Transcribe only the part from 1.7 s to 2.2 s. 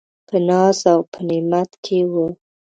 کي و.